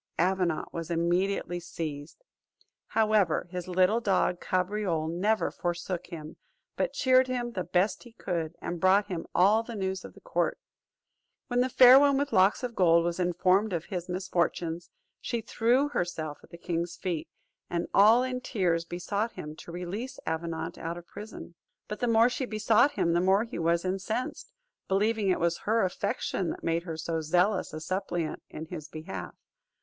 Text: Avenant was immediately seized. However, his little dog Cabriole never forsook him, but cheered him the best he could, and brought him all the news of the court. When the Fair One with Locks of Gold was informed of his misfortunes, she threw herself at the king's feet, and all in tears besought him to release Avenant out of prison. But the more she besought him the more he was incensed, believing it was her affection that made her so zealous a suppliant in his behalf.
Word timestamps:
Avenant 0.17 0.73
was 0.73 0.89
immediately 0.89 1.59
seized. 1.59 2.23
However, 2.87 3.47
his 3.51 3.67
little 3.67 3.99
dog 3.99 4.41
Cabriole 4.43 5.07
never 5.07 5.51
forsook 5.51 6.07
him, 6.07 6.37
but 6.75 6.93
cheered 6.93 7.27
him 7.27 7.51
the 7.51 7.63
best 7.63 8.01
he 8.01 8.13
could, 8.13 8.55
and 8.63 8.79
brought 8.79 9.09
him 9.09 9.27
all 9.35 9.61
the 9.61 9.75
news 9.75 10.03
of 10.03 10.15
the 10.15 10.19
court. 10.19 10.57
When 11.49 11.61
the 11.61 11.69
Fair 11.69 11.99
One 11.99 12.17
with 12.17 12.33
Locks 12.33 12.63
of 12.63 12.73
Gold 12.73 13.05
was 13.05 13.19
informed 13.19 13.73
of 13.73 13.85
his 13.85 14.09
misfortunes, 14.09 14.89
she 15.19 15.39
threw 15.39 15.89
herself 15.89 16.39
at 16.43 16.49
the 16.49 16.57
king's 16.57 16.95
feet, 16.97 17.27
and 17.69 17.85
all 17.93 18.23
in 18.23 18.41
tears 18.41 18.85
besought 18.85 19.33
him 19.33 19.55
to 19.57 19.71
release 19.71 20.17
Avenant 20.25 20.79
out 20.79 20.97
of 20.97 21.05
prison. 21.05 21.53
But 21.87 21.99
the 21.99 22.07
more 22.07 22.27
she 22.27 22.47
besought 22.47 22.93
him 22.93 23.13
the 23.13 23.21
more 23.21 23.43
he 23.43 23.59
was 23.59 23.85
incensed, 23.85 24.51
believing 24.87 25.29
it 25.29 25.39
was 25.39 25.59
her 25.59 25.83
affection 25.85 26.49
that 26.49 26.63
made 26.63 26.85
her 26.85 26.97
so 26.97 27.21
zealous 27.21 27.71
a 27.71 27.79
suppliant 27.79 28.41
in 28.49 28.65
his 28.65 28.87
behalf. 28.87 29.35